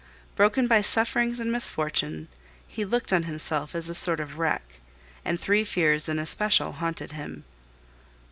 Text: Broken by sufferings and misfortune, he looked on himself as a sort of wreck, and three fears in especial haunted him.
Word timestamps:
Broken 0.35 0.65
by 0.65 0.81
sufferings 0.81 1.39
and 1.39 1.51
misfortune, 1.51 2.27
he 2.67 2.83
looked 2.83 3.13
on 3.13 3.25
himself 3.25 3.75
as 3.75 3.87
a 3.87 3.93
sort 3.93 4.19
of 4.19 4.39
wreck, 4.39 4.63
and 5.23 5.39
three 5.39 5.63
fears 5.63 6.09
in 6.09 6.17
especial 6.17 6.71
haunted 6.71 7.11
him. 7.11 7.43